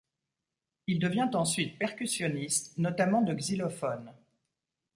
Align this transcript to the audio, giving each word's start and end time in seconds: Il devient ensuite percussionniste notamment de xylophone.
Il 0.87 0.97
devient 0.97 1.29
ensuite 1.35 1.77
percussionniste 1.77 2.75
notamment 2.79 3.21
de 3.21 3.35
xylophone. 3.35 4.11